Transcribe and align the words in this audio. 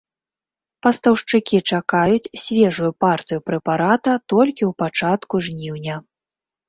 Пастаўшчыкі 0.85 1.57
чакаюць 1.75 2.31
свежую 2.45 2.91
партыю 3.05 3.39
прэпарата 3.51 4.11
толькі 4.35 4.63
ў 4.69 4.71
пачатку 4.85 5.35
жніўня. 5.51 5.95